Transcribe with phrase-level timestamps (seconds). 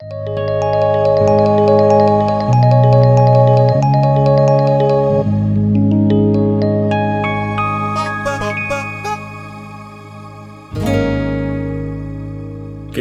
[0.00, 0.04] ¿Qué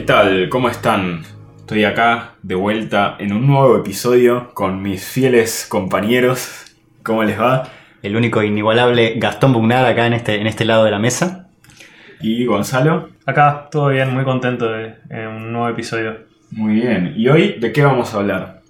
[0.02, 0.49] tal?
[0.49, 1.21] ¿Cómo están?
[1.60, 6.76] Estoy acá de vuelta en un nuevo episodio con mis fieles compañeros.
[7.04, 7.70] ¿Cómo les va?
[8.02, 11.50] El único inigualable Gastón Bugnar acá en este, en este lado de la mesa.
[12.22, 13.10] ¿Y Gonzalo?
[13.28, 16.37] Acá, todo bien, muy contento de, de un nuevo episodio.
[16.52, 17.14] Muy bien.
[17.16, 18.62] ¿Y hoy de qué vamos a hablar?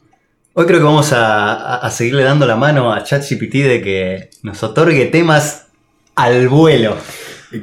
[0.54, 5.05] Hoy creo que vamos a, seguirle dando la mano a ChatGPT de que nos otorgue
[5.05, 5.68] temas
[6.16, 6.98] al vuelo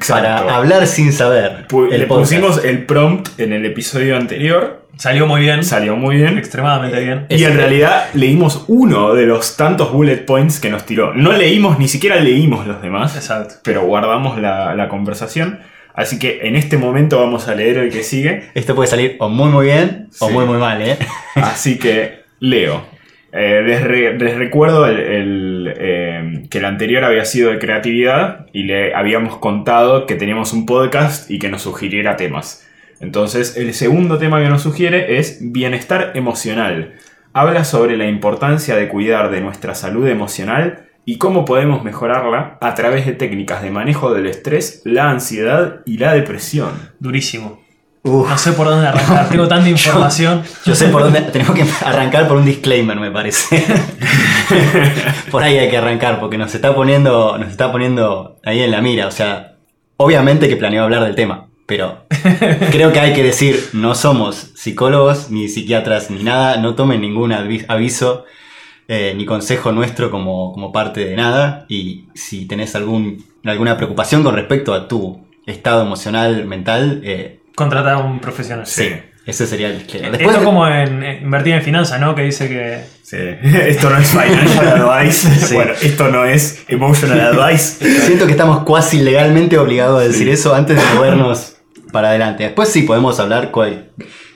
[0.07, 1.67] para hablar sin saber.
[1.67, 2.31] Pu- El le podcast.
[2.31, 4.85] pusimos el prompt en el episodio anterior.
[4.97, 6.37] Salió muy bien, Salió muy bien.
[6.37, 7.25] extremadamente bien.
[7.27, 11.13] Y en realidad leímos uno de los tantos bullet points que nos tiró.
[11.13, 13.55] No leímos, ni siquiera leímos los demás, Exacto.
[13.61, 15.59] pero guardamos la, la conversación.
[15.95, 18.43] Así que en este momento vamos a leer el que sigue.
[18.53, 20.97] Esto puede salir o muy muy bien o muy muy mal, ¿eh?
[21.35, 22.85] Así que leo.
[23.31, 28.45] Eh, les, re- les recuerdo el- el, eh, que el anterior había sido de creatividad
[28.53, 32.65] y le habíamos contado que teníamos un podcast y que nos sugiriera temas.
[33.01, 36.93] Entonces, el segundo tema que nos sugiere es bienestar emocional.
[37.33, 42.73] Habla sobre la importancia de cuidar de nuestra salud emocional y cómo podemos mejorarla a
[42.75, 46.71] través de técnicas de manejo del estrés, la ansiedad y la depresión.
[46.99, 47.63] Durísimo.
[48.03, 48.29] Uf.
[48.29, 50.43] No sé por dónde arrancar, tengo tanta información.
[50.65, 51.21] Yo sé por dónde.
[51.21, 53.63] Tenemos que arrancar por un disclaimer, me parece.
[55.31, 57.37] por ahí hay que arrancar, porque nos está poniendo.
[57.37, 59.07] Nos está poniendo ahí en la mira.
[59.07, 59.55] O sea,
[59.97, 61.47] obviamente que planeo hablar del tema.
[61.67, 62.05] Pero
[62.71, 66.57] creo que hay que decir, no somos psicólogos, ni psiquiatras, ni nada.
[66.57, 68.25] No tomen ningún avi- aviso
[68.87, 71.65] eh, ni consejo nuestro como, como parte de nada.
[71.69, 77.93] Y si tenés algún, alguna preocupación con respecto a tu estado emocional, mental, eh, Contratar
[77.93, 78.65] a un profesional.
[78.67, 78.89] Sí.
[79.25, 80.21] ese sería el disclaimer.
[80.21, 82.13] Esto como en, en invertir en finanzas, ¿no?
[82.13, 83.17] Que dice que Sí.
[83.43, 85.29] Esto no es financial advice.
[85.45, 85.53] Sí.
[85.53, 87.87] Bueno, esto no es emotional advice.
[88.05, 91.57] Siento que estamos cuasi legalmente obligados a decir eso antes de movernos
[91.91, 92.45] para adelante.
[92.45, 93.91] Después sí podemos hablar cuál,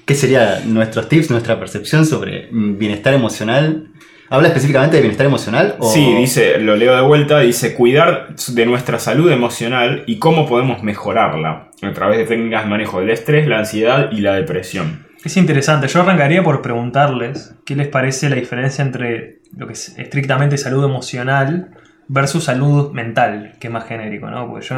[0.06, 3.88] qué serían nuestros tips, nuestra percepción sobre mm, bienestar emocional.
[4.29, 5.75] ¿Habla específicamente de bienestar emocional?
[5.79, 5.90] O...
[5.90, 10.84] Sí, dice, lo leo de vuelta, dice cuidar de nuestra salud emocional y cómo podemos
[10.84, 15.07] mejorarla a través de técnicas de manejo del estrés, la ansiedad y la depresión.
[15.23, 15.88] es interesante.
[15.88, 20.85] Yo arrancaría por preguntarles qué les parece la diferencia entre lo que es estrictamente salud
[20.85, 21.72] emocional
[22.07, 24.47] versus salud mental, que es más genérico, ¿no?
[24.47, 24.75] Porque yo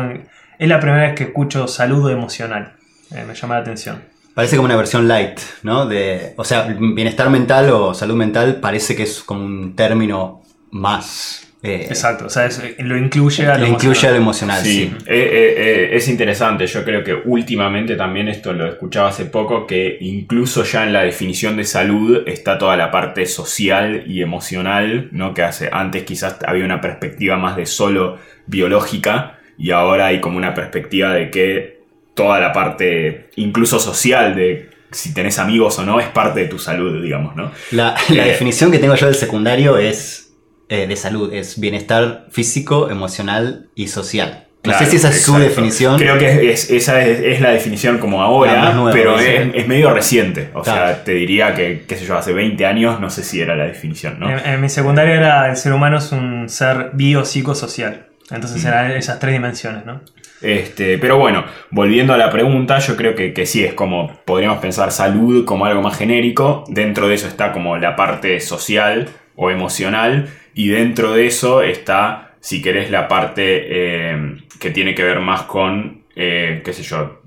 [0.59, 2.73] es la primera vez que escucho salud emocional.
[3.13, 4.01] Eh, me llama la atención.
[4.33, 5.85] Parece como una versión light, ¿no?
[5.85, 11.47] De, o sea, bienestar mental o salud mental parece que es como un término más...
[11.63, 14.61] eh, Exacto, o sea, es- lo incluye a lo Lo incluye a lo emocional.
[14.63, 14.95] Sí, sí.
[15.05, 16.65] eh, eh, eh, es interesante.
[16.65, 21.03] Yo creo que últimamente también esto lo escuchaba hace poco, que incluso ya en la
[21.03, 25.33] definición de salud está toda la parte social y emocional, ¿no?
[25.33, 30.37] Que hace, antes quizás había una perspectiva más de solo biológica y ahora hay como
[30.37, 31.80] una perspectiva de que
[32.21, 36.59] toda la parte incluso social de si tenés amigos o no es parte de tu
[36.59, 37.51] salud, digamos, ¿no?
[37.71, 40.33] La, la Eh, definición que tengo yo del secundario es
[40.69, 44.45] eh, de salud, es bienestar físico, emocional y social.
[44.63, 45.49] No Claro, sé si esa es su exacto.
[45.49, 45.97] definición.
[45.97, 49.91] Creo que es, esa es, es la definición como ahora, nueva, pero es, es medio
[49.91, 50.49] reciente.
[50.53, 50.85] O Claro.
[50.87, 53.65] sea, te diría que, qué sé yo, hace 20 años no sé si era la
[53.65, 54.29] definición, ¿no?
[54.29, 58.07] En, en mi secundaria era el ser humano es un ser biopsicosocial.
[58.29, 60.01] Entonces eran esas tres dimensiones, ¿no?
[60.41, 64.59] Este, pero bueno, volviendo a la pregunta, yo creo que, que sí, es como, podríamos
[64.59, 69.51] pensar salud como algo más genérico, dentro de eso está como la parte social o
[69.51, 75.19] emocional, y dentro de eso está, si querés, la parte eh, que tiene que ver
[75.19, 77.21] más con, eh, qué sé yo,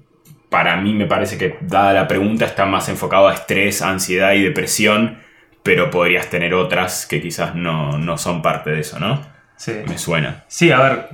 [0.50, 4.42] para mí me parece que dada la pregunta está más enfocado a estrés, ansiedad y
[4.42, 5.18] depresión,
[5.62, 9.20] pero podrías tener otras que quizás no, no son parte de eso, ¿no?
[9.56, 9.72] Sí.
[9.88, 10.44] Me suena.
[10.46, 11.08] Sí, a ver,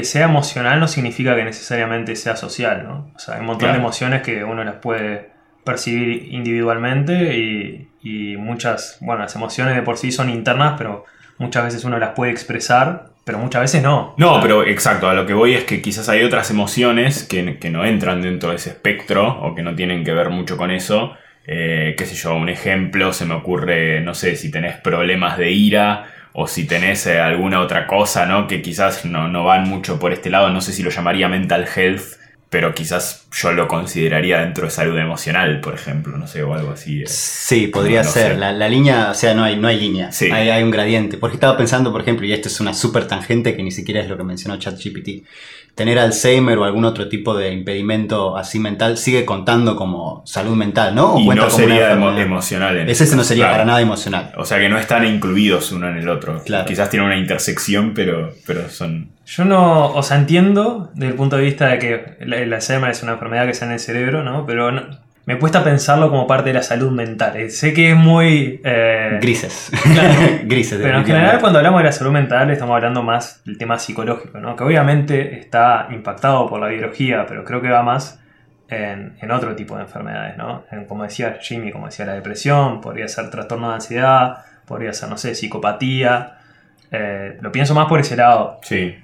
[0.00, 3.10] que sea emocional no significa que necesariamente sea social, ¿no?
[3.14, 3.72] O sea, hay un montón Claro.
[3.74, 5.30] de emociones que uno las puede
[5.64, 11.04] percibir individualmente y, y muchas, bueno, las emociones de por sí son internas, pero
[11.38, 14.14] muchas veces uno las puede expresar, pero muchas veces no.
[14.18, 17.70] No, pero exacto, a lo que voy es que quizás hay otras emociones que, que
[17.70, 21.16] no entran dentro de ese espectro o que no tienen que ver mucho con eso.
[21.46, 25.52] Eh, qué sé yo, un ejemplo se me ocurre, no sé, si tenés problemas de
[25.52, 26.04] ira
[26.38, 28.46] o si tenés eh, alguna otra cosa, ¿no?
[28.46, 31.66] Que quizás no, no van mucho por este lado, no sé si lo llamaría mental
[31.74, 36.54] health, pero quizás yo lo consideraría dentro de salud emocional, por ejemplo, no sé, o
[36.54, 37.02] algo así.
[37.02, 37.06] eh.
[37.08, 38.38] Sí, podría No, no ser.
[38.38, 40.12] La, la línea, o sea, no hay, no hay línea.
[40.12, 40.30] Sí.
[40.30, 41.18] Hay, hay un gradiente.
[41.18, 44.08] Porque estaba pensando, por ejemplo, y esto es una súper tangente que ni siquiera es
[44.08, 45.24] lo que mencionó ChatGPT.
[45.74, 50.94] Tener Alzheimer o algún otro tipo de impedimento así mental sigue contando como salud mental,
[50.94, 51.14] ¿no?
[51.16, 52.78] ¿O Y cuenta no como sería emo- emocional.
[52.78, 53.54] en Ese no sería Claro.
[53.54, 54.32] para nada emocional.
[54.38, 56.42] O sea que no están incluidos uno en el otro.
[56.44, 56.64] Claro.
[56.66, 59.10] Quizás tienen una intersección, pero, pero son...
[59.26, 62.90] Yo no, o sea, entiendo desde el punto de vista de que la- el Alzheimer
[62.90, 64.46] es una enfermedad que está en el cerebro, ¿no?
[64.46, 64.82] Pero no-
[65.24, 67.36] me cuesta pensarlo como parte de la salud mental.
[67.36, 68.60] Eh, Sé que es muy...
[68.64, 69.72] eh, Grises.
[69.82, 70.14] Claro.
[70.44, 70.78] Grises.
[70.80, 74.38] Pero en general cuando hablamos de la salud mental estamos hablando más del tema psicológico,
[74.38, 74.54] ¿no?
[74.54, 78.20] Que obviamente está impactado por la biología, pero creo que va más
[78.68, 80.64] en, en otro tipo de enfermedades, ¿no?
[80.70, 85.08] En, como decía Jimmy, como decía la depresión, podría ser trastorno de ansiedad, podría ser,
[85.08, 86.34] no sé, psicopatía.
[86.92, 88.60] Eh, lo pienso más por ese lado.
[88.62, 88.94] Sí.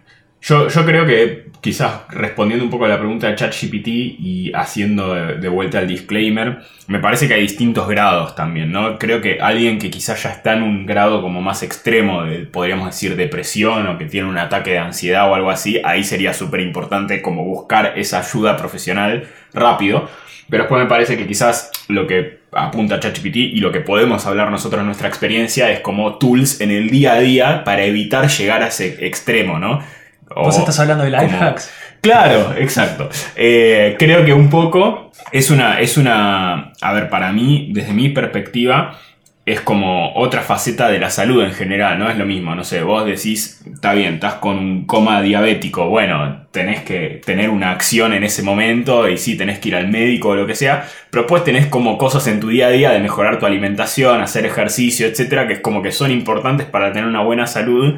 [0.42, 5.14] Yo, yo creo que quizás respondiendo un poco a la pregunta de ChatGPT y haciendo
[5.14, 6.58] de, de vuelta el disclaimer,
[6.88, 8.98] me parece que hay distintos grados también, ¿no?
[8.98, 12.86] Creo que alguien que quizás ya está en un grado como más extremo de, podríamos
[12.86, 16.58] decir, depresión o que tiene un ataque de ansiedad o algo así, ahí sería súper
[16.60, 20.08] importante como buscar esa ayuda profesional rápido.
[20.50, 24.50] Pero después me parece que quizás lo que apunta ChatGPT y lo que podemos hablar
[24.50, 28.64] nosotros en nuestra experiencia es como tools en el día a día para evitar llegar
[28.64, 29.80] a ese extremo, ¿no?
[30.36, 31.70] Vos estás hablando de life como- hacks.
[32.00, 33.08] Claro, exacto.
[33.36, 38.08] Eh, creo que un poco es una, es una, a ver, para mí, desde mi
[38.08, 38.98] perspectiva,
[39.44, 42.82] es como otra faceta de la salud en general, no es lo mismo, no sé,
[42.84, 48.12] vos decís, está bien, estás con un coma diabético, bueno, tenés que tener una acción
[48.12, 51.22] en ese momento y sí, tenés que ir al médico o lo que sea, pero
[51.24, 55.08] después tenés como cosas en tu día a día de mejorar tu alimentación, hacer ejercicio,
[55.08, 57.96] etcétera, que es como que son importantes para tener una buena salud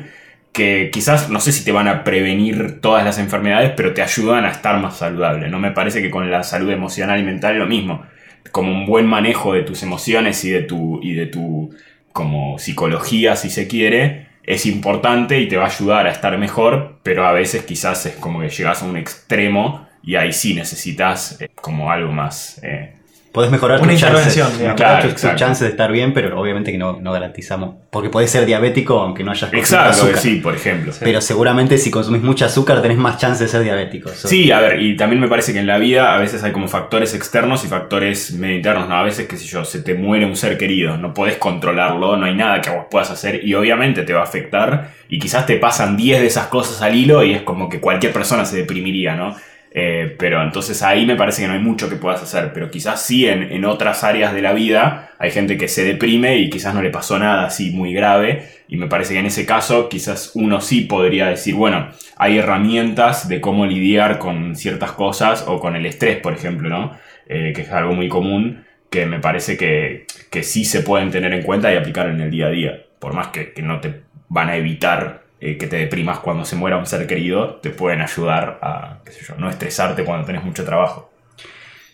[0.55, 4.47] que quizás no sé si te van a prevenir todas las enfermedades, pero te ayudan
[4.47, 5.49] a estar más saludable.
[5.51, 8.07] No me parece que con la salud emocional y mental lo mismo.
[8.53, 11.75] Como un buen manejo de tus emociones y de tu, y de tu
[12.13, 17.01] como psicología, si se quiere, es importante y te va a ayudar a estar mejor,
[17.03, 21.41] pero a veces quizás es como que llegas a un extremo y ahí sí necesitas
[21.41, 22.61] eh, como algo más.
[22.63, 22.95] eh,
[23.35, 24.79] Podés mejorar Una tus intervención, chances, digamos.
[24.79, 25.39] mejorar Claro, tus- tus exacto.
[25.41, 27.75] chances de estar bien, pero obviamente que no, no garantizamos.
[27.91, 30.19] Porque podés ser diabético aunque no hayas consumido Exacto, azúcar.
[30.19, 30.93] sí, por ejemplo.
[31.01, 34.09] Pero seguramente si consumís mucho azúcar tenés más chance de ser diabético.
[34.11, 36.69] Sí, a ver, y también me parece que en la vida a veces hay como
[36.69, 38.95] factores externos y factores medio internos, ¿no?
[38.97, 42.27] A veces, qué sé yo, se te muere un ser querido, no podés controlarlo, no
[42.27, 45.57] hay nada que vos puedas hacer y obviamente te va a afectar y quizás te
[45.57, 49.17] pasan 10 de esas cosas al hilo y es como que cualquier persona se deprimiría,
[49.17, 49.35] ¿no?
[49.77, 53.05] Eh, pero entonces ahí me parece que no hay mucho que puedas hacer, pero quizás
[53.05, 56.77] sí en, en otras áreas de la vida hay gente que se deprime y quizás
[56.77, 60.31] no le pasó nada así muy grave y me parece que en ese caso quizás
[60.37, 65.75] uno sí podría decir, bueno, hay herramientas de cómo lidiar con ciertas cosas o con
[65.75, 66.97] el estrés, por ejemplo, ¿no?
[67.27, 71.33] Eh, que es algo muy común que me parece que, que sí se pueden tener
[71.33, 74.03] en cuenta y aplicar en el día a día, por más que, que no te
[74.29, 78.01] van a evitar eh, que te deprimas cuando se muera un ser querido, te pueden
[78.01, 79.01] ayudar a,
[79.37, 81.11] no estresarte cuando tenés mucho trabajo.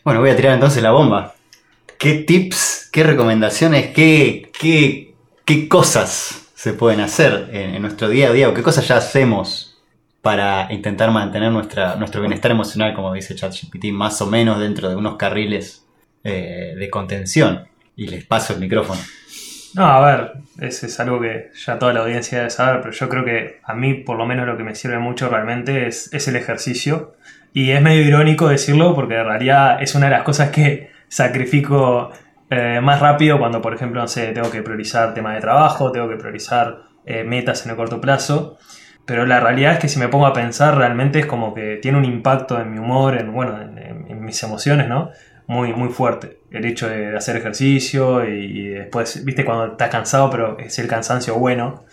[0.04, 1.34] Bueno, voy a tirar entonces la bomba.
[1.98, 5.14] ¿Qué tips, qué recomendaciones, qué, qué,
[5.44, 8.98] qué cosas se pueden hacer en, en nuestro día a día o qué cosas ya
[8.98, 9.82] hacemos
[10.22, 14.94] para intentar mantener nuestra, nuestro bienestar emocional, como dice ChatGPT, más o menos dentro de
[14.94, 15.84] unos carriles
[16.22, 17.66] eh, de contención?
[17.96, 19.00] Y les paso el micrófono.
[19.74, 23.08] No, a ver, ese es algo que ya toda la audiencia debe saber, pero yo
[23.08, 26.26] creo que a mí por lo menos lo que me sirve mucho realmente es, es
[26.28, 27.14] el ejercicio.
[27.52, 32.12] Y es medio irónico decirlo porque en realidad es una de las cosas que sacrifico
[32.50, 36.08] eh, más rápido cuando, por ejemplo, no sé, tengo que priorizar temas de trabajo, tengo
[36.08, 38.58] que priorizar eh, metas en el corto plazo.
[39.06, 41.98] Pero la realidad es que si me pongo a pensar, realmente es como que tiene
[41.98, 45.10] un impacto en mi humor, en, bueno, en, mis emociones, ¿no?
[45.46, 46.39] Muy, muy fuerte.
[46.50, 51.36] El hecho de hacer ejercicio y, después, viste, cuando estás cansado, pero es el cansancio
[51.36, 51.84] bueno.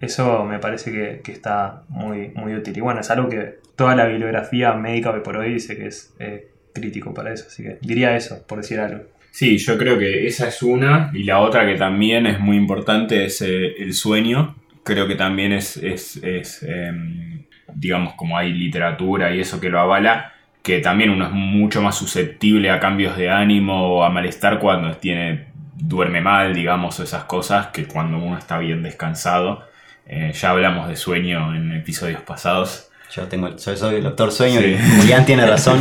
[0.00, 2.76] Eso me parece que, que está muy, muy útil.
[2.76, 6.14] Y bueno, es algo que toda la bibliografía médica hoy por hoy dice que es
[6.18, 7.44] eh, crítico para eso.
[7.48, 9.04] Así que diría eso, por decir algo.
[9.30, 11.10] Sí, yo creo que esa es una.
[11.12, 14.56] Y la otra que también es muy importante es eh, el sueño.
[14.82, 17.44] Creo que también es, es, es, em,
[17.74, 20.32] digamos, como hay literatura y eso que lo avala,
[20.66, 24.96] que también uno es mucho más susceptible a cambios de ánimo o a malestar cuando
[24.96, 25.46] tiene,
[25.76, 29.62] duerme mal, digamos, o esas cosas, que cuando uno está bien descansado.
[30.08, 32.88] Eh, ya hablamos de sueño en episodios pasados.
[33.14, 34.74] Yo tengo, yo soy el doctor sueño Sí.
[34.76, 35.78] y Julián tiene razón.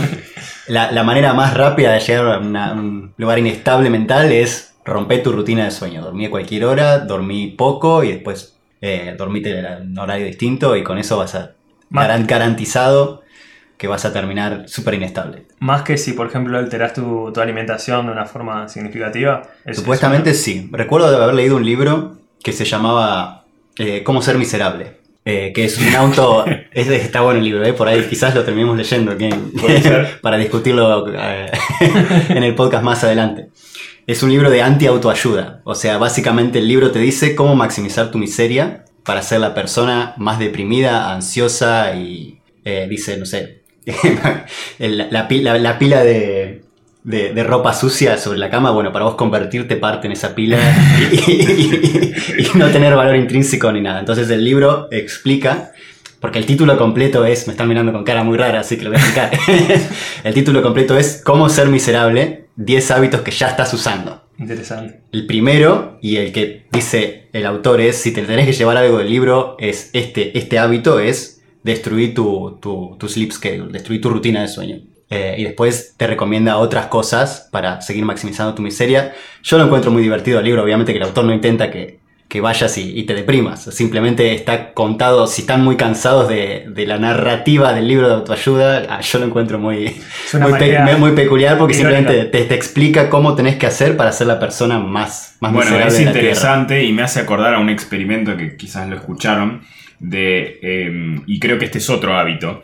[0.67, 5.23] La, la manera más rápida de llegar a una- un lugar inestable mental es romper
[5.23, 6.01] tu rutina de sueño.
[6.03, 10.83] Dormí a cualquier hora, dormí poco y después eh, dormite en un horario distinto y
[10.83, 11.53] con eso vas a
[12.27, 13.23] garantizado
[13.77, 15.43] que vas a terminar súper inestable.
[15.59, 19.41] Más que si, por ejemplo, alteras tu, tu alimentación de una forma significativa.
[19.65, 20.69] es- Supuestamente es sí.
[20.71, 23.43] Recuerdo de haber leído un libro que se llamaba
[23.77, 24.97] eh, Cómo ser miserable.
[25.25, 26.45] eh, que es un auto.
[26.71, 29.35] es- está bueno el libro, eh, por ahí quizás lo terminemos leyendo que-
[30.21, 31.05] para discutirlo
[32.29, 33.47] en el podcast más adelante.
[34.07, 35.61] Es un libro de anti-autoayuda.
[35.63, 40.13] O sea, básicamente el libro te dice cómo maximizar tu miseria para ser la persona
[40.17, 42.39] más deprimida, ansiosa y.
[42.89, 43.63] dice, no sé.
[44.79, 46.61] La, pi- la- la pila de,
[47.03, 50.57] de- de ropa sucia sobre la cama, bueno, para vos convertirte parte en esa pila
[51.11, 53.99] y, y- y no tener valor intrínseco ni nada.
[53.99, 55.71] Entonces el libro explica,
[56.19, 58.91] porque el título completo es, me están mirando con cara muy rara, así que lo
[58.91, 59.31] voy a explicar.
[60.23, 64.23] el título completo es Cómo ser miserable, 10 hábitos que ya estás usando.
[64.37, 64.99] Interesante.
[65.13, 68.97] El primero, y el que dice el autor es, si te tenés que llevar algo
[68.97, 71.34] del libro, es este, este hábito es
[71.65, 74.77] destruir tu, tu, tu sleep schedule, destruir tu rutina de sueño.
[75.09, 79.13] Eh, y después te recomienda otras cosas para seguir maximizando tu miseria.
[79.43, 82.41] Yo lo encuentro muy divertido el libro, obviamente que el autor no intenta que, que
[82.41, 83.63] vayas y, y te deprimas.
[83.65, 88.87] Simplemente está contado, si están muy cansados de, de la narrativa del libro de autoayuda,
[88.89, 89.95] ah, yo lo encuentro muy,
[90.41, 91.99] muy, pe- muy peculiar porque irónica.
[91.99, 95.69] simplemente te, te explica cómo tenés que hacer para ser la persona más, más Bueno,
[95.71, 96.25] miserable es de la Tierra.
[96.27, 99.61] interesante y me hace acordar a un experimento que quizás lo escucharon,
[99.99, 102.63] de, eh, y creo que este es otro hábito,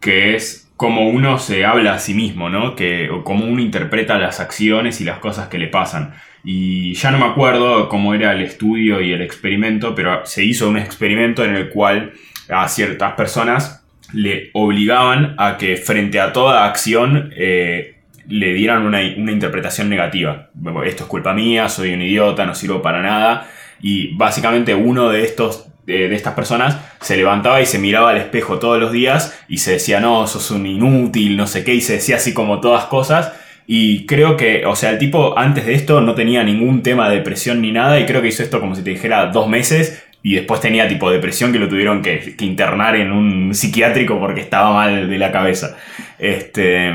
[0.00, 2.74] que es cómo uno se habla a sí mismo, ¿no?
[2.74, 6.14] Que, o cómo uno interpreta las acciones y las cosas que le pasan.
[6.42, 10.68] Y ya no me acuerdo cómo era el estudio y el experimento, pero se hizo
[10.68, 12.12] un experimento en el cual
[12.48, 19.00] a ciertas personas le obligaban a que frente a toda acción eh, le dieran una,
[19.16, 20.50] una interpretación negativa.
[20.84, 23.48] Esto es culpa mía, soy un idiota, no sirvo para nada.
[23.80, 28.58] Y básicamente uno de estos de, estas personas se levantaba y se miraba al espejo
[28.58, 31.94] todos los días y se decía, no, sos un inútil, no sé qué, y se
[31.94, 33.32] decía así como todas cosas.
[33.66, 37.16] Y creo que, o sea, el tipo antes de esto no tenía ningún tema de
[37.16, 40.36] depresión ni nada, y creo que hizo esto como si te dijera dos meses, y
[40.36, 45.08] después tenía tipo depresión que lo tuvieron que, internar en un psiquiátrico porque estaba mal
[45.08, 45.76] de la cabeza.
[46.18, 46.90] Este,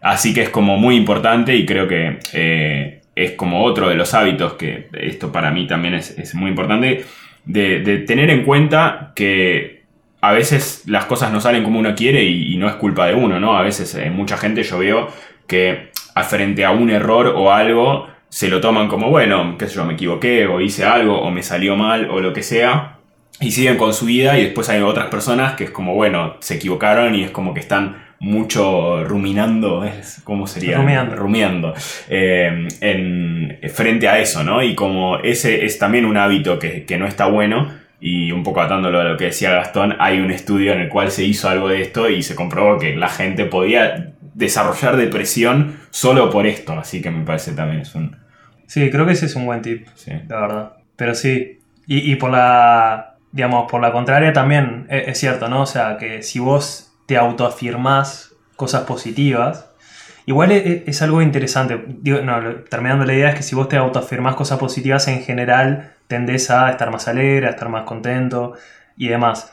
[0.00, 4.12] así que es como muy importante y creo que eh, es como otro de los
[4.12, 7.04] hábitos que esto para mí también es muy importante,
[7.44, 9.84] de, tener en cuenta que
[10.20, 13.38] a veces las cosas no salen como uno quiere y, no es culpa de uno,
[13.40, 13.56] ¿no?
[13.56, 15.08] A veces eh, mucha gente yo veo
[15.46, 15.90] que
[16.28, 19.94] frente a un error o algo se lo toman como, bueno, qué sé yo, me
[19.94, 22.98] equivoqué o hice algo o me salió mal o lo que sea
[23.40, 26.54] y siguen con su vida y después hay otras personas que es como, bueno, se
[26.54, 29.84] equivocaron y es como que están mucho ruminando,
[30.24, 30.78] ¿cómo sería?
[30.78, 31.14] Rumiando.
[31.14, 31.74] Rumiando.
[32.08, 34.62] eh, en, frente a eso, ¿no?
[34.62, 38.60] Y como ese es también un hábito que, que no está bueno, y un poco
[38.60, 41.68] atándolo a lo que decía Gastón, hay un estudio en el cual se hizo algo
[41.68, 47.00] de esto y se comprobó que la gente podía desarrollar depresión solo por esto, así
[47.02, 48.16] que me parece también es un...
[48.66, 50.12] Sí, creo que ese es un buen tip, sí.
[50.28, 50.72] la verdad.
[50.96, 55.62] Pero sí, y, y por la, digamos, por la contraria también e- es, cierto, ¿no?
[55.62, 59.70] O sea, que si vos te autoafirmás cosas positivas,
[60.26, 61.78] igual e- e- es, algo interesante.
[62.70, 66.70] Terminando la idea es que si vos te autoafirmás cosas positivas en general, tendés a
[66.70, 68.54] estar más alegre, a estar más contento
[68.96, 69.52] y demás.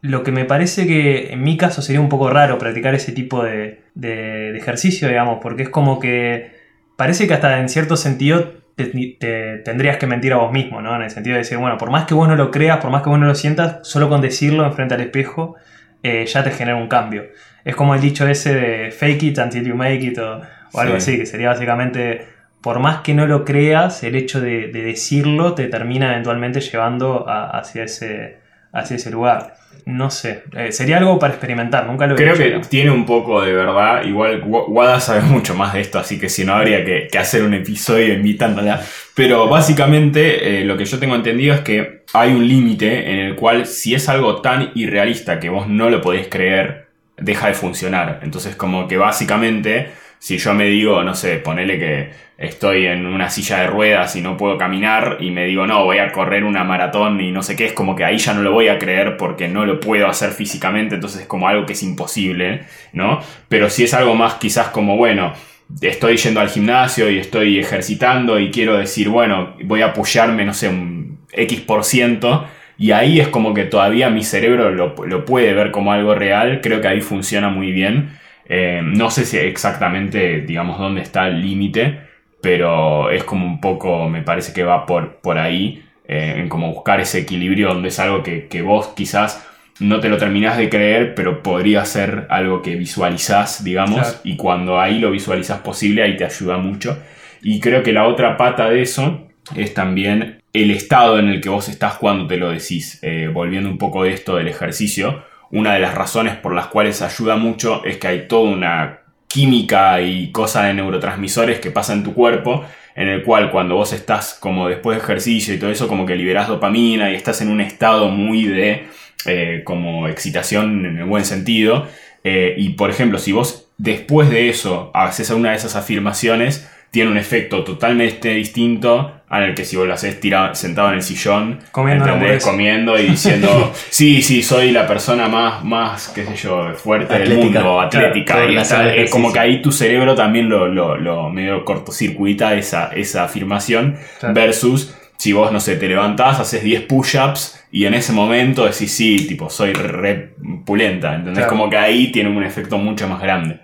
[0.00, 3.42] Lo que me parece que en mi caso sería un poco raro practicar ese tipo
[3.44, 6.52] de, de- de ejercicio, digamos, porque es como que
[6.96, 8.86] parece que hasta en cierto sentido te,
[9.18, 10.94] te tendrías que mentir a vos mismo, ¿no?
[10.96, 13.02] En el sentido de decir, bueno, por más que vos no lo creas, por más
[13.02, 15.56] que vos no lo sientas, solo con decirlo enfrente al espejo
[16.02, 17.26] eh, ya te genera un cambio.
[17.64, 20.40] Es como el dicho ese de fake it until you make it o,
[20.72, 21.12] o algo Sí.
[21.12, 22.26] así, que sería básicamente,
[22.60, 27.28] por más que no lo creas, el hecho de, de decirlo te termina eventualmente llevando
[27.28, 28.38] a- hacia, ese,
[28.72, 29.54] hacia ese lugar.
[29.84, 32.68] No sé, eh, sería algo para experimentar, nunca lo he Creo hecho, que digamos.
[32.68, 34.04] tiene un poco de verdad.
[34.04, 37.18] Igual Wa- Wada sabe mucho más de esto, así que si no habría que, que
[37.18, 38.80] hacer un episodio invitándola.
[39.16, 43.34] Pero básicamente eh, lo que yo tengo entendido es que hay un límite en el
[43.34, 46.86] cual si es algo tan irrealista que vos no lo podés creer,
[47.16, 48.20] deja de funcionar.
[48.22, 49.88] Entonces como que básicamente
[50.20, 52.10] si yo me digo, no sé, ponele que
[52.42, 55.98] estoy en una silla de ruedas y no puedo caminar y me digo, no, voy
[55.98, 58.52] a correr una maratón y no sé qué, es como que ahí ya no lo
[58.52, 61.82] voy a creer porque no lo puedo hacer físicamente, entonces es como algo que es
[61.82, 63.20] imposible, ¿no?
[63.48, 65.32] Pero si es algo más quizás como, bueno,
[65.80, 70.52] estoy yendo al gimnasio y estoy ejercitando y quiero decir, bueno, voy a apoyarme, no
[70.52, 72.46] sé, un X por ciento.
[72.78, 76.60] Y ahí es como que todavía mi cerebro lo, puede ver como algo real.
[76.60, 78.18] Creo que ahí funciona muy bien.
[78.48, 82.00] Eh, no sé si exactamente, digamos, dónde está el límite,
[82.42, 86.70] pero es como un poco, me parece que va por, por ahí, eh, en como
[86.72, 89.48] buscar ese equilibrio donde es algo que, que vos quizás
[89.80, 94.18] no te lo terminás de creer, pero podría ser algo que visualizás, digamos, Claro.
[94.24, 96.98] y cuando ahí lo visualizás posible, ahí te ayuda mucho.
[97.42, 101.48] Y creo que la otra pata de eso es también el estado en el que
[101.48, 102.98] vos estás cuando te lo decís.
[103.02, 107.02] Eh, volviendo un poco de esto del ejercicio, una de las razones por las cuales
[107.02, 108.98] ayuda mucho es que hay toda una
[109.32, 113.92] química y cosa de neurotransmisores que pasa en tu cuerpo, en el cual cuando vos
[113.92, 117.48] estás como después de ejercicio y todo eso, como que liberás dopamina y estás en
[117.48, 118.86] un estado muy de
[119.24, 121.86] eh, como excitación en el buen sentido.
[122.24, 127.10] Eh, y por ejemplo, si vos después de eso haces una de esas afirmaciones, tiene
[127.10, 130.18] un efecto totalmente distinto al el que si vos lo haces
[130.52, 132.04] sentado en el sillón, Comiendo
[132.44, 137.22] comiendo y diciendo, sí, sí, soy la persona más, más qué sé yo, fuerte del
[137.32, 137.60] Atlética.
[137.60, 138.34] mundo, atlética.
[138.34, 142.54] Claro, y está- es como que ahí tu cerebro también lo, lo, lo medio cortocircuita
[142.54, 144.34] esa, esa afirmación Claro.
[144.34, 148.92] versus si vos, no sé, te levantás, haces 10 push-ups y en ese momento decís,
[148.92, 150.34] sí, tipo, soy re
[150.66, 151.38] pulenta, ¿entendés?
[151.44, 151.48] Claro.
[151.48, 153.60] Como que ahí tiene un efecto mucho más grande.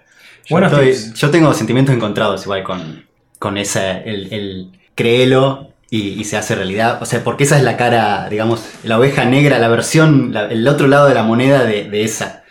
[0.47, 1.15] Yo, Buenos estoy- tips.
[1.15, 3.05] yo tengo sentimientos encontrados igual con,
[3.39, 7.03] con ese, el, el créelo y, se hace realidad.
[7.03, 10.87] O sea, porque esa es la cara, digamos, la oveja negra, la versión, el otro
[10.87, 12.45] lado de la moneda de, de esa,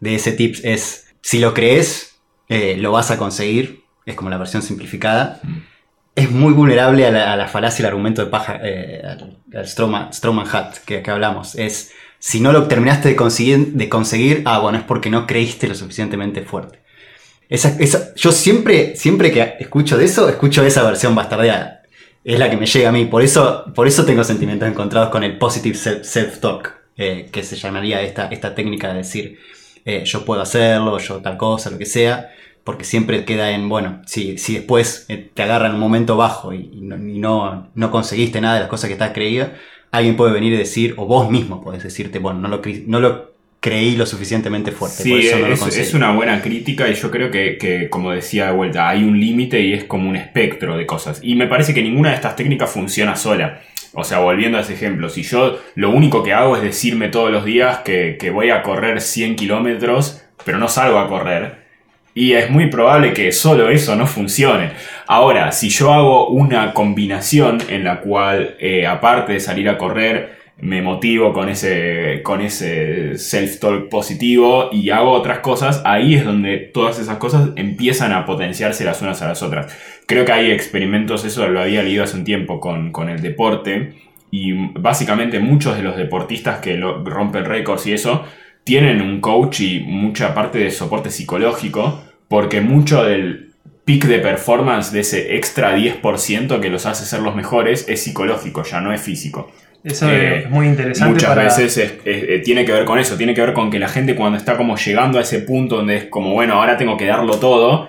[0.00, 2.16] de ese tips es, si lo crees,
[2.48, 3.84] eh, lo vas a conseguir.
[4.06, 5.40] Es como la versión simplificada.
[6.14, 10.46] Es muy vulnerable a la, a la falacia el argumento de paja, eh, al, Strowman
[10.52, 11.54] Hat que, que hablamos.
[11.54, 15.68] Es, si no lo terminaste de conseguir, de conseguir, ah, bueno, es porque no creíste
[15.68, 16.83] lo suficientemente fuerte.
[17.48, 21.82] Esa, esa- yo siempre, siempre que escucho de eso, escucho esa versión bastardeada.
[22.24, 23.04] Es la que me llega a mí.
[23.04, 27.56] Por eso, por eso tengo sentimientos encontrados con el positive self- self-talk, eh, que se
[27.56, 29.38] llamaría esta, esta técnica de decir,
[29.84, 32.30] eh, yo puedo hacerlo, yo tal cosa, lo que sea.
[32.64, 36.54] Porque siempre queda en, bueno, si, si después eh, te agarra en un momento bajo
[36.54, 39.48] y, no, no, no conseguiste nada de las cosas que estás creído,
[39.90, 43.33] alguien puede venir y decir, o vos mismo podés decirte, bueno, no lo, no lo
[43.64, 44.98] creí lo suficientemente fuerte.
[44.98, 45.82] por Sí, eso no lo es, conseguí".
[45.86, 49.18] es una buena crítica y yo creo que, que, como decía de vuelta, hay un
[49.18, 51.20] límite y es como un espectro de cosas.
[51.22, 53.62] Y me parece que ninguna de estas técnicas funciona sola.
[53.94, 57.30] O sea, volviendo a ese ejemplo, si yo lo único que hago es decirme todos
[57.30, 61.64] los días que, que voy a correr 100 kilómetros, pero no salgo a correr,
[62.12, 64.72] y es muy probable que solo eso no funcione.
[65.06, 70.43] Ahora, si yo hago una combinación en la cual, eh, aparte de salir a correr,
[70.58, 76.58] me motivo con ese, con ese self-talk positivo y hago otras cosas, ahí es donde
[76.58, 79.76] todas esas cosas empiezan a potenciarse las unas a las otras.
[80.06, 83.94] Creo que hay experimentos, eso lo había leído hace un tiempo con, con el deporte,
[84.30, 88.24] y básicamente muchos de los deportistas que rompen récords y eso,
[88.64, 93.52] tienen un coach y mucha parte de soporte psicológico, porque mucho del
[93.84, 98.64] pic de performance de ese extra 10% que los hace ser los mejores es psicológico,
[98.64, 99.52] ya no es físico.
[99.84, 101.44] Eso Eh, es muy interesante Muchas para...
[101.44, 103.88] veces es- es- eh, tiene que ver con eso, tiene que ver con que la
[103.88, 107.04] gente cuando está como llegando a ese punto donde es como, bueno, ahora tengo que
[107.06, 107.88] darlo todo,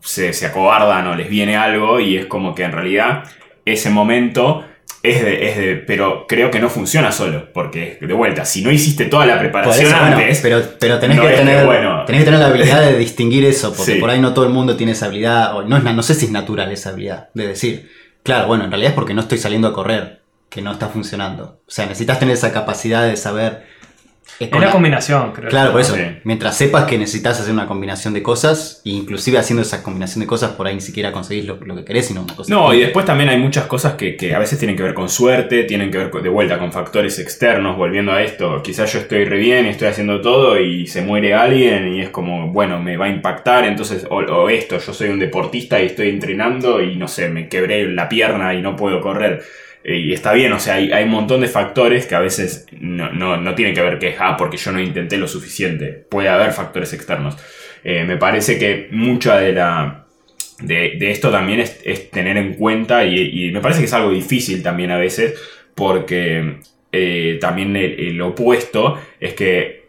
[0.00, 3.24] se, se acobardan o les viene algo y es como que en realidad
[3.66, 4.64] ese momento
[5.02, 8.70] es de, es de- pero creo que no funciona solo, porque de vuelta, si no
[8.72, 12.04] hiciste toda la preparación eso, bueno, antes, pero, pero tenés, no que tener, bueno.
[12.06, 14.00] tenés que tener la habilidad de distinguir eso, porque Sí.
[14.00, 16.24] por ahí no todo el mundo tiene esa habilidad, o no, es, no sé si
[16.24, 17.90] es natural esa habilidad, de decir,
[18.22, 20.20] claro, bueno, en realidad es porque no estoy saliendo a correr,
[20.54, 21.60] que no está funcionando.
[21.66, 23.74] O sea, necesitas tener esa capacidad de saber...
[24.40, 25.48] Es la la- combinación, creo.
[25.50, 26.00] Claro, por eso, Sí.
[26.24, 30.26] mientras sepas que necesitas hacer una combinación de cosas, e inclusive haciendo esa combinación de
[30.26, 32.80] cosas, por ahí ni siquiera conseguís lo, lo que querés, sino una cosa No, y
[32.80, 35.90] después también hay muchas cosas que, que a veces tienen que ver con suerte, tienen
[35.90, 38.60] que ver con- de vuelta con factores externos, volviendo a esto.
[38.62, 42.50] Quizás yo estoy re bien, estoy haciendo todo y se muere alguien y es como,
[42.50, 46.08] bueno, me va a impactar, entonces, o, o esto, yo soy un deportista y estoy
[46.08, 49.44] entrenando y no sé, me quebré la pierna y no puedo correr.
[49.84, 52.66] Eh, Y está bien, o sea, hay, hay un montón de factores que a veces
[52.80, 55.88] no, no, no tienen que ver que, ah, porque yo no intenté lo suficiente.
[56.08, 57.36] Puede haber factores externos.
[57.84, 60.06] Eh, me parece que mucha de la,
[60.60, 64.10] de, de esto también es, es tener en cuenta y, me parece que es algo
[64.10, 65.34] difícil también a veces
[65.74, 66.60] porque
[66.92, 69.84] eh, también el, opuesto es que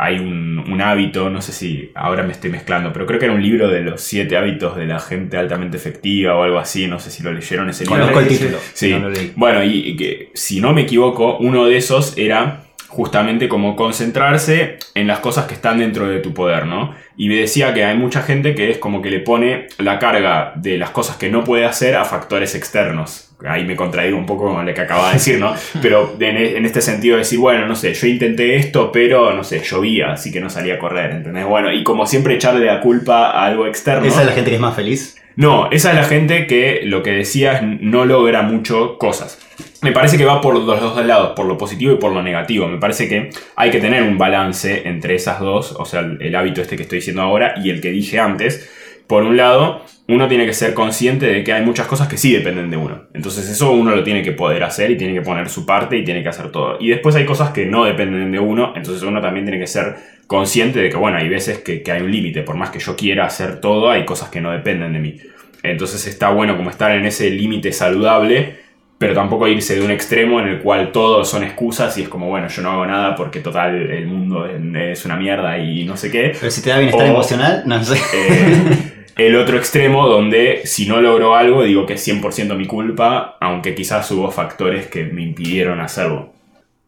[0.00, 3.34] hay un, un hábito, no sé si ahora me estoy mezclando, pero creo que era
[3.34, 7.00] un libro de los siete hábitos de la gente altamente efectiva o algo así, no
[7.00, 7.98] sé si lo leyeron ese libro.
[8.06, 8.58] Conozco el Sí, título.
[8.74, 9.32] Sí, no lo leí.
[9.34, 14.78] bueno, y, y que si no me equivoco, uno de esos era justamente como concentrarse
[14.94, 16.94] en las cosas que están dentro de tu poder, ¿no?
[17.16, 20.52] Y me decía que hay mucha gente que es como que le pone la carga
[20.56, 23.36] de las cosas que no puede hacer a factores externos.
[23.46, 25.54] Ahí me contradigo un poco con lo que acababa de decir, ¿no?
[25.82, 29.44] Pero en, en este sentido de decir, bueno, no sé, yo intenté esto, pero no
[29.44, 31.44] sé, llovía, así que no salía a correr, ¿entendés?
[31.44, 34.06] Bueno, y como siempre echarle la culpa a algo externo.
[34.06, 35.16] Esa es la gente que es más feliz.
[35.36, 39.38] No, esa es la gente que lo que decía es no logra mucho cosas.
[39.82, 42.66] Me parece que va por los dos lados, por lo positivo y por lo negativo.
[42.66, 46.60] Me parece que hay que tener un balance entre esas dos, o sea, el, hábito
[46.60, 48.70] este que estoy diciendo ahora y el que dije antes.
[49.06, 52.30] Por un lado, uno tiene que ser consciente de que hay muchas cosas que sí
[52.30, 53.04] dependen de uno.
[53.14, 56.04] Entonces eso uno lo tiene que poder hacer y tiene que poner su parte y
[56.04, 56.76] tiene que hacer todo.
[56.78, 59.96] Y después hay cosas que no dependen de uno, entonces uno también tiene que ser
[60.26, 62.42] consciente de que, bueno, hay veces que hay un límite.
[62.42, 65.16] Por más que yo quiera hacer todo, hay cosas que no dependen de mí.
[65.62, 68.67] Entonces está bueno como estar en ese límite saludable,
[68.98, 72.26] pero tampoco irse de un extremo en el cual todo son excusas y es como,
[72.28, 76.10] bueno, yo no hago nada porque total el mundo es una mierda y no sé
[76.10, 76.32] qué.
[76.38, 77.96] Pero si te da bienestar O- emocional, no sé.
[78.14, 83.36] Eh, el otro extremo donde si no logro algo digo que es 100% mi culpa,
[83.40, 86.32] aunque quizás hubo factores que me impidieron hacerlo.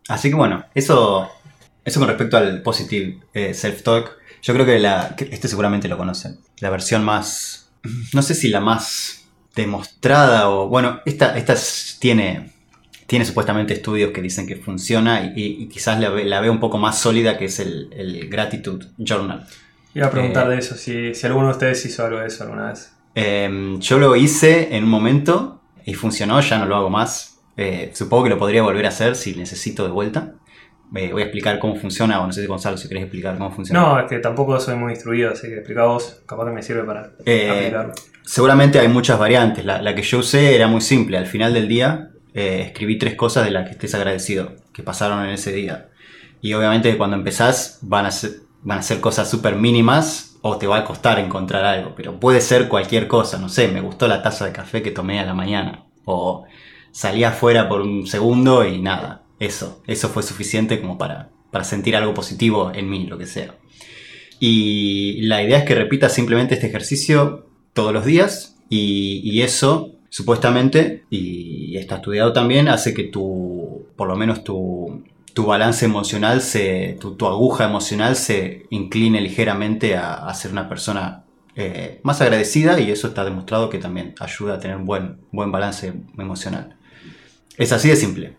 [0.08, 1.30] Así que bueno, eso,
[1.84, 4.10] eso con respecto al positive eh, self-talk.
[4.42, 6.38] Yo creo que, la, que este seguramente lo conocen.
[6.60, 7.70] La versión más,
[8.14, 9.19] no sé si la más
[9.54, 10.68] demostrada o...
[10.68, 12.52] Bueno, esta, esta es- tiene,
[13.06, 16.78] tiene supuestamente estudios que dicen que funciona y, quizás la, ve- la veo un poco
[16.78, 19.46] más sólida que es el, el Gratitude Journal.
[19.94, 22.44] Iba a preguntar Eh, de eso, si, si alguno de ustedes hizo algo de eso
[22.44, 22.92] alguna vez.
[23.14, 27.38] Eh, yo lo hice en un momento y funcionó, ya no lo hago más.
[27.56, 30.34] Eh, supongo que lo podría volver a hacer si necesito de vuelta.
[30.94, 33.50] Eh, voy a explicar cómo funciona, o no sé si Gonzalo, si querés explicar cómo
[33.52, 33.80] funciona.
[33.80, 36.82] No, es que tampoco soy muy instruido, así que explica vos, capaz que me sirve
[36.84, 37.92] para aplicarlo.
[38.30, 39.64] Seguramente hay muchas variantes.
[39.64, 41.18] La, que yo usé era muy simple.
[41.18, 45.24] Al final del día eh, escribí tres cosas de las que estés agradecido, que pasaron
[45.24, 45.88] en ese día.
[46.40, 50.76] Y obviamente cuando empezás van a ser, van a cosas súper mínimas o te va
[50.76, 51.96] a costar encontrar algo.
[51.96, 53.36] Pero puede ser cualquier cosa.
[53.36, 55.86] No sé, me gustó la taza de café que tomé a la mañana.
[56.04, 56.44] O
[56.92, 59.24] salí afuera por un segundo y nada.
[59.40, 63.56] Eso, eso fue suficiente como para, para sentir algo positivo en mí, lo que sea.
[64.38, 67.49] Y la idea es que repitas simplemente este ejercicio
[67.80, 74.06] todos los días y, y eso supuestamente, y está estudiado también, hace que tu, por
[74.06, 80.26] lo menos tu, tu balance emocional, se, tu, tu aguja emocional se incline ligeramente a,
[80.28, 81.24] a ser una persona
[81.56, 85.50] eh, más agradecida y eso está demostrado que también ayuda a tener un buen, buen
[85.50, 86.76] balance emocional.
[87.56, 88.36] Es así de simple.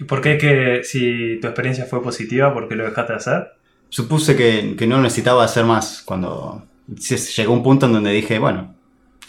[0.00, 3.48] ¿Y por qué que si tu experiencia fue positiva, por qué lo dejaste de hacer?
[3.90, 8.74] Supuse que, que no necesitaba hacer más cuando llegó un punto en donde dije, bueno,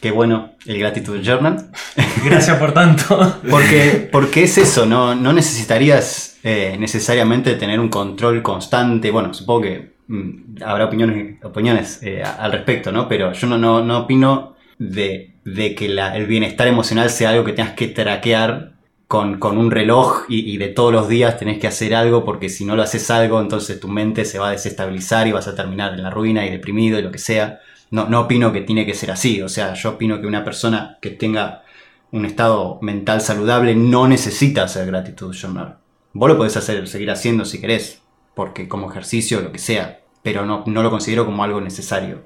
[0.01, 1.71] qué bueno el Gratitude Journal.
[2.25, 3.39] Gracias por tanto.
[3.49, 9.11] Porque, porque es eso, no, no necesitarías eh, necesariamente tener un control constante.
[9.11, 13.07] Bueno, supongo que mm, habrá opiniones, opiniones eh, al respecto, ¿no?
[13.07, 17.43] Pero yo no, no, no opino de, de que la- el bienestar emocional sea algo
[17.45, 18.73] que tengas que traquear
[19.07, 22.65] con, con un reloj y, de todos los días tenés que hacer algo porque si
[22.65, 25.93] no lo haces algo, entonces tu mente se va a desestabilizar y vas a terminar
[25.93, 27.59] en la ruina y deprimido y lo que sea.
[27.91, 29.41] No, no opino que tiene que ser así.
[29.41, 31.63] O sea, yo opino que una persona que tenga
[32.11, 35.77] un estado mental saludable no necesita hacer gratitud journal.
[36.13, 38.01] Vos lo podés hacer, seguir haciendo si querés,
[38.33, 42.23] porque como ejercicio, lo que sea, pero no, no lo considero como algo necesario.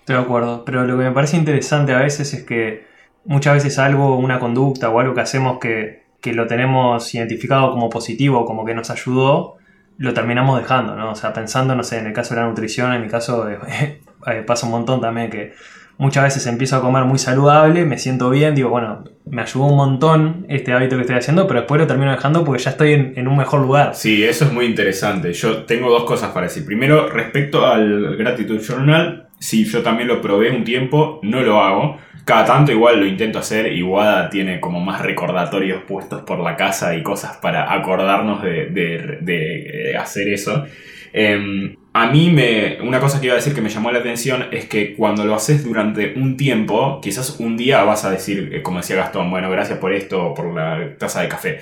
[0.00, 2.86] Estoy de acuerdo, pero lo que me parece interesante a veces es que
[3.24, 7.88] muchas veces algo, una conducta o algo que hacemos que, que lo tenemos identificado como
[7.88, 9.56] positivo, como que nos ayudó,
[9.98, 11.12] lo terminamos dejando, ¿no?
[11.12, 14.00] O sea, pensando, no sé, en el caso de la nutrición, en mi caso eh,
[14.26, 15.52] eh, pasa un montón también que
[16.00, 19.76] muchas veces empiezo a comer muy saludable, me siento bien, digo, bueno, me ayudó un
[19.76, 23.28] montón este hábito que estoy haciendo, pero después lo termino dejando porque ya estoy en,
[23.28, 23.94] un mejor lugar.
[23.94, 25.34] Sí, eso es muy interesante.
[25.34, 26.64] Yo tengo dos cosas para decir.
[26.64, 31.98] Primero, respecto al Gratitude Journal, sí, yo también lo probé un tiempo, no lo hago.
[32.30, 36.54] Cada tanto igual lo intento hacer y Wada tiene como más recordatorios puestos por la
[36.54, 40.64] casa y cosas para acordarnos de, de- de, eh, hacer eso.
[41.12, 44.46] Em, a mí me, una cosa que iba a decir que me llamó la atención
[44.52, 48.62] es que cuando lo haces durante un tiempo, quizás un día vas a decir, eh,
[48.62, 51.58] como decía Gastón, bueno, gracias por esto o por la taza de café.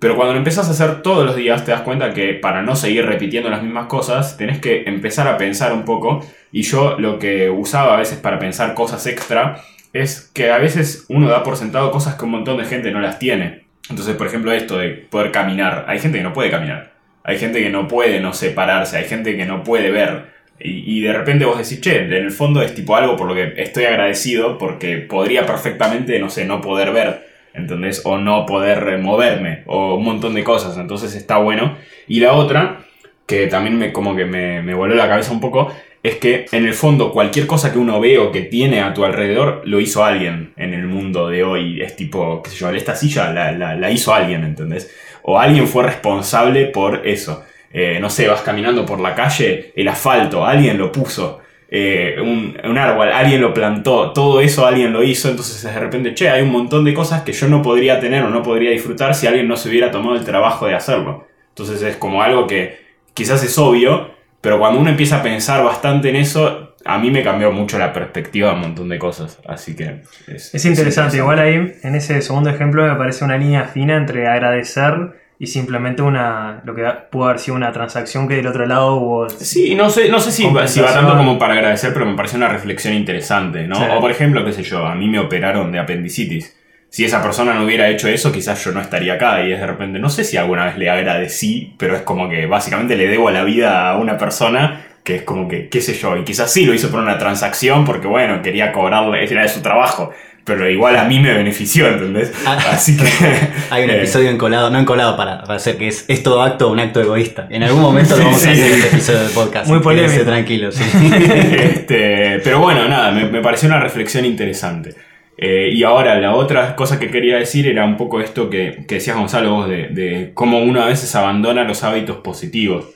[0.00, 2.74] Pero cuando lo empezás a hacer todos los días, te das cuenta que para no
[2.74, 6.24] seguir repitiendo las mismas cosas, tenés que empezar a pensar un poco.
[6.52, 11.06] Y yo lo que usaba a veces para pensar cosas extra es que a veces
[11.08, 13.64] uno da por sentado cosas que un montón de gente no las tiene.
[13.88, 15.84] Entonces, por ejemplo, esto de poder caminar.
[15.88, 16.92] Hay gente que no puede caminar.
[17.24, 18.96] Hay gente que no puede no separarse.
[18.98, 20.30] Hay gente que no puede ver.
[20.62, 23.54] Y, de repente vos decís, che, en el fondo es tipo algo por lo que
[23.56, 27.30] estoy agradecido porque podría perfectamente, no sé, no poder ver.
[27.54, 28.02] ¿entendés?
[28.04, 31.76] O no poder moverme, o un montón de cosas, entonces está bueno.
[32.06, 32.80] Y la otra,
[33.26, 36.66] que también me, como que me, me voló la cabeza un poco, es que en
[36.66, 40.04] el fondo cualquier cosa que uno ve o que tiene a tu alrededor, lo hizo
[40.04, 41.80] alguien en el mundo de hoy.
[41.82, 44.90] Es tipo, qué sé yo, esta silla la, la, hizo alguien, ¿entendés?
[45.22, 47.44] O alguien fue responsable por eso.
[47.72, 51.40] Eh, no sé, vas caminando por la calle, el asfalto, alguien lo puso.
[51.72, 56.14] eh, un, un árbol, alguien lo plantó, todo eso alguien lo hizo, entonces de repente,
[56.14, 59.14] che, hay un montón de cosas que yo no podría tener o no podría disfrutar
[59.14, 61.28] si alguien no se hubiera tomado el trabajo de hacerlo.
[61.50, 62.78] Entonces es como algo que
[63.14, 64.10] quizás es obvio,
[64.40, 67.92] pero cuando uno empieza a pensar bastante en eso, a mí me cambió mucho la
[67.92, 69.38] perspectiva de un montón de cosas.
[69.46, 73.64] Así que es, Es interesante, igual ahí en ese segundo ejemplo me parece una línea
[73.64, 78.46] fina entre agradecer y simplemente una lo que pudo haber sido una transacción que del
[78.46, 81.54] otro lado hubo Sí, no sé, no sé si, va- si va tanto como para
[81.54, 83.76] agradecer, pero me pareció una reflexión interesante, ¿no?
[83.76, 83.82] Sí.
[83.96, 86.56] O por ejemplo, qué sé yo, a mí me operaron de apendicitis.
[86.90, 89.66] Si esa persona no hubiera hecho eso, quizás yo no estaría acá y es de
[89.66, 93.30] repente, no sé si alguna vez le agradecí, pero es como que básicamente le debo
[93.30, 96.64] la vida a una persona que es como que, qué sé yo, y quizás sí
[96.66, 100.10] lo hizo por una transacción porque bueno, quería cobrarle, era de su trabajo,
[100.44, 102.32] pero igual a mí me benefició, ¿entendés?
[102.44, 102.58] Ah.
[102.72, 103.04] Así que...
[103.70, 106.70] Hay un eh, episodio encolado, no encolado para, para hacer que es, es todo acto
[106.72, 107.46] un acto egoísta.
[107.50, 108.72] En algún momento lo vamos Sí, a hacer sí.
[108.72, 109.68] en este episodio del podcast.
[109.68, 110.24] Muy polémico.
[110.24, 110.84] tranquilos, sí.
[111.52, 114.94] Este, pero bueno, nada, me, me pareció una reflexión interesante.
[115.42, 118.96] Eh, y ahora, la otra cosa que quería decir era un poco esto que, que
[118.96, 122.90] decías Gonzalo vos, de, de cómo uno a veces abandona los hábitos positivos.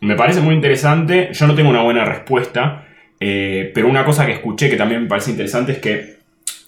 [0.00, 2.88] Me parece muy interesante, yo no tengo una buena respuesta,
[3.20, 6.16] eh, pero una cosa que escuché que también me parece interesante es que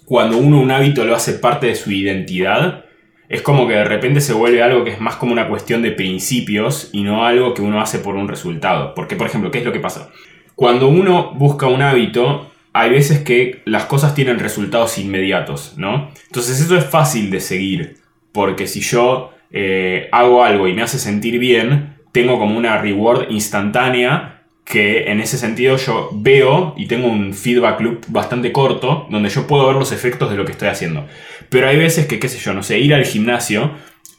[0.04, 2.84] cuando uno un hábito lo hace parte de su identidad,
[3.28, 5.90] es como que de repente se vuelve algo que es más como una cuestión de
[5.90, 8.94] principios y no algo que uno hace por un resultado.
[8.94, 10.10] Porque, por ejemplo, ¿qué es lo que pasa?
[10.54, 16.10] Cuando uno busca un hábito, hay veces que las cosas tienen resultados inmediatos, ¿no?
[16.26, 17.96] Entonces eso es fácil de seguir,
[18.32, 23.30] porque si yo eh, hago algo y me hace sentir bien, tengo como una reward
[23.30, 29.30] instantánea que en ese sentido yo veo y tengo un feedback loop bastante corto donde
[29.30, 31.06] yo puedo ver los efectos de lo que estoy haciendo.
[31.48, 33.70] Pero hay veces que, qué sé yo, no sé, ir al gimnasio,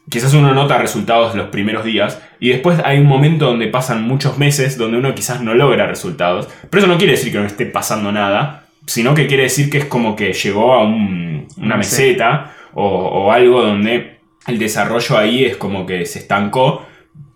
[0.09, 4.37] quizás uno nota resultados los primeros días y después hay un momento donde pasan muchos
[4.37, 6.47] meses donde uno quizás no logra resultados.
[6.69, 9.79] Pero eso no quiere decir que no esté pasando nada, sino que quiere decir que
[9.79, 14.17] es como que llegó a un- una meseta o, o algo donde
[14.47, 16.85] el desarrollo ahí es como que se estancó,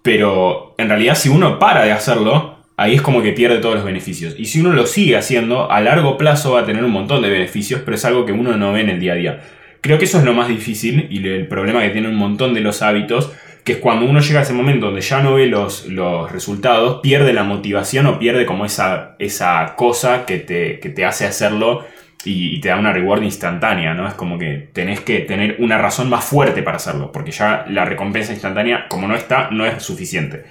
[0.02, 3.84] pero en realidad si uno para de hacerlo, ahí es como que pierde todos los
[3.84, 4.34] beneficios.
[4.38, 7.30] Y si uno lo sigue haciendo, a largo plazo va a tener un montón de
[7.30, 9.44] beneficios, pero es algo que uno no ve en el día a día.
[9.82, 12.62] Creo que eso es lo más difícil y el problema que tiene un montón de
[12.62, 15.88] los hábitos, que es cuando uno llega a ese momento donde ya no ve los,
[15.88, 21.04] los resultados, pierde la motivación o pierde como esa, esa cosa que te, que te
[21.04, 21.86] hace hacerlo
[22.24, 24.08] y, te da una reward instantánea, ¿no?
[24.08, 27.86] Es como que tenés que tener una razón más fuerte para hacerlo, porque ya la
[27.86, 30.44] recompensa instantánea, como no está, no es suficiente.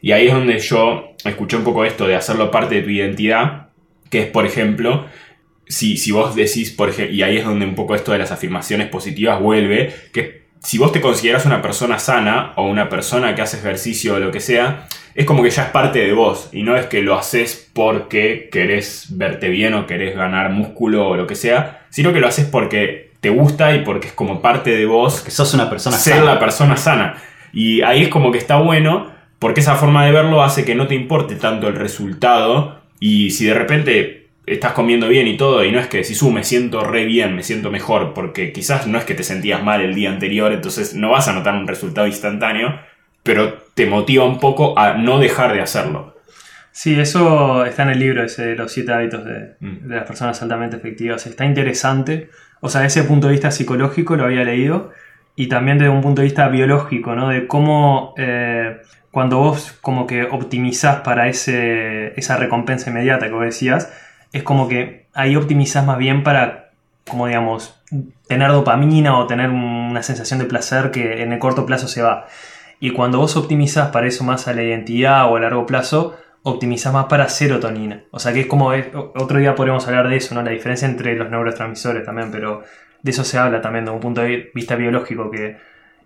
[0.00, 3.68] Y ahí es donde yo escuché un poco esto de hacerlo parte de tu identidad,
[4.10, 5.06] que es, por ejemplo,
[5.68, 8.32] si, si vos decís, por ejemplo, y ahí es donde un poco esto de las
[8.32, 13.42] afirmaciones positivas vuelve, que si vos te consideras una persona sana o una persona que
[13.42, 16.62] hace ejercicio o lo que sea, es como que ya es parte de vos y
[16.62, 21.26] no es que lo haces porque querés verte bien o querés ganar músculo o lo
[21.26, 24.86] que sea, sino que lo haces porque te gusta y porque es como parte de
[24.86, 26.24] vos Que sos una persona ser sana.
[26.34, 27.22] la persona sana.
[27.52, 30.86] Y ahí es como que está bueno, porque esa forma de verlo hace que no
[30.86, 32.80] te importe tanto el resultado.
[33.00, 34.17] Y si de repente
[34.52, 37.34] estás comiendo bien y todo, y no es que decís, uh, me siento re bien,
[37.34, 40.94] me siento mejor, porque quizás no es que te sentías mal el día anterior, entonces
[40.94, 42.78] no vas a notar un resultado instantáneo,
[43.22, 46.14] pero te motiva un poco a no dejar de hacerlo.
[46.72, 49.88] Sí, eso está en el libro ese de los siete hábitos de, Mm.
[49.88, 51.26] de las personas altamente efectivas.
[51.26, 52.30] Está interesante.
[52.60, 54.92] O sea, desde ese punto de vista psicológico lo había leído.
[55.34, 57.30] Y también desde un punto de vista biológico, ¿no?
[57.30, 58.76] De cómo eh,
[59.10, 63.92] cuando vos como que optimizás para ese, esa recompensa inmediata que vos decías,
[64.32, 66.70] es como que ahí optimizás más bien para,
[67.08, 67.80] como digamos,
[68.26, 72.26] tener dopamina o tener una sensación de placer que en el corto plazo se va.
[72.80, 76.92] Y cuando vos optimizás para eso más a la identidad o a largo plazo, optimizás
[76.92, 78.04] más para serotonina.
[78.10, 78.70] O sea que es como,
[79.14, 80.42] otro día podremos hablar de eso, ¿no?
[80.42, 82.62] La diferencia entre los neurotransmisores también, pero
[83.02, 85.56] de eso se habla también de un punto de vista biológico, que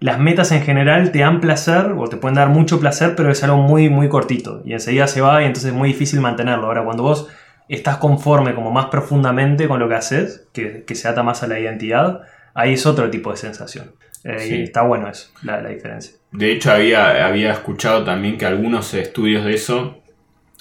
[0.01, 3.43] las metas en general te dan placer o te pueden dar mucho placer, pero es
[3.45, 6.67] algo muy, muy cortito y enseguida se va y entonces es muy difícil mantenerlo.
[6.67, 7.29] Ahora, cuando vos
[7.75, 11.47] estás conforme como más profundamente con lo que haces, que, que se ata más a
[11.47, 12.23] la identidad,
[12.55, 13.93] ahí es otro tipo de sensación.
[14.25, 14.55] Eh, Sí.
[14.57, 16.15] Y está bueno eso, la, la diferencia.
[16.31, 20.02] De hecho, había, había escuchado también que algunos estudios de eso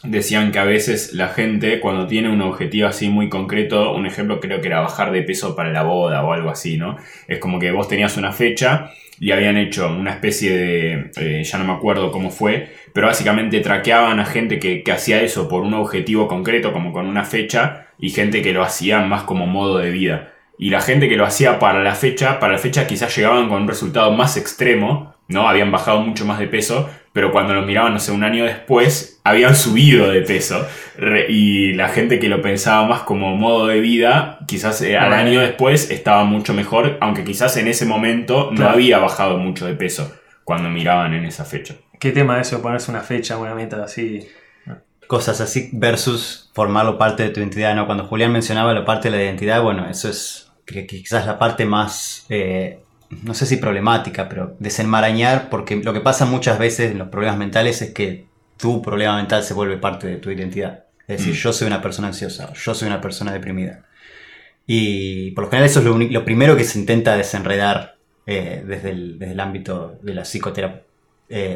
[0.04, 4.40] decían que a veces la gente cuando tiene un objetivo así muy concreto, un ejemplo
[4.40, 6.98] creo que era bajar de peso para la boda o algo así, ¿no?
[7.28, 11.58] Es como que vos tenías una fecha y habían hecho una especie de, eh, ya
[11.60, 15.62] no me acuerdo cómo fue, pero básicamente traqueaban a gente que, que hacía eso por
[15.62, 19.78] un objetivo concreto, como con una fecha, y gente que lo hacía más como modo
[19.78, 20.34] de vida.
[20.58, 23.62] Y la gente que lo hacía para la fecha, para la fecha quizás llegaban con
[23.62, 25.48] un resultado más extremo, ¿no?
[25.48, 29.20] Habían bajado mucho más de peso, pero cuando lo miraban, no sé, un año después,
[29.24, 30.66] habían subido de peso.
[30.98, 35.14] Re- y la gente que lo pensaba más como modo de vida, quizás eh, al
[35.14, 38.72] año después estaba mucho mejor, aunque quizás en ese momento no Claro.
[38.74, 41.76] había bajado mucho de peso cuando miraban en esa fecha.
[42.00, 44.28] ¿Qué tema eso ponerse una fecha, una meta así?
[45.08, 47.86] Cosas así versus formarlo parte de tu identidad, ¿no?
[47.86, 51.66] Cuando Julián mencionaba la parte de la identidad, bueno, eso es que quizás la parte
[51.66, 52.80] más, eh,
[53.24, 57.38] no sé si problemática, pero desenmarañar, porque lo que pasa muchas veces en los problemas
[57.38, 58.26] mentales es que
[58.58, 60.86] tu problema mental se vuelve parte de tu identidad.
[61.08, 61.38] Es decir, Mm.
[61.38, 63.86] yo soy una persona ansiosa, yo soy una persona deprimida.
[64.66, 69.20] Y por lo general eso es lo, primero que se intenta desenredar eh, desde, el,
[69.20, 70.84] desde el ámbito de la psicoterapia,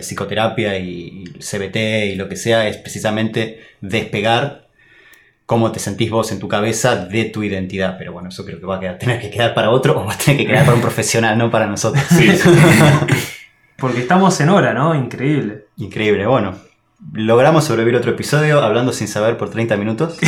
[0.02, 4.64] psicoterapia y, y CBT y lo que sea, es precisamente despegar
[5.46, 7.96] cómo te sentís vos en tu cabeza de tu identidad.
[7.98, 10.14] Pero bueno, eso creo que va a quedar- tener que quedar para otro o va
[10.14, 12.04] a tener que quedar para un profesional, no para nosotros.
[12.10, 12.50] Sí, sí.
[13.78, 14.96] Porque estamos en hora, ¿no?
[14.96, 15.66] Increíble.
[15.78, 16.56] Increíble, bueno.
[17.14, 20.18] Logramos sobrevivir otro episodio hablando sin saber por 30 minutos.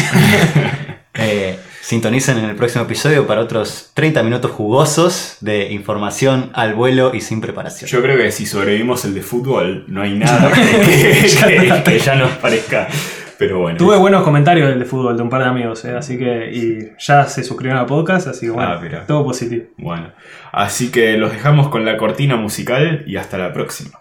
[1.20, 7.16] Eh, sintonicen en el próximo episodio para otros 30 minutos jugosos de información al vuelo
[7.16, 7.90] y sin preparación.
[7.90, 10.62] Yo creo que si sobrevivimos el de fútbol, no hay nada que,
[11.82, 12.88] que- que ya nos parezca.
[13.38, 13.78] Pero bueno.
[13.78, 15.96] Tuve buenos comentarios del de fútbol de un par de amigos, ¿eh?
[15.96, 16.52] así que.
[16.52, 19.66] Y ya se suscribieron al podcast, así que bueno, Ah, todo positivo.
[19.78, 20.12] Bueno,
[20.52, 24.00] así que los dejamos con la cortina musical y hasta la próxima.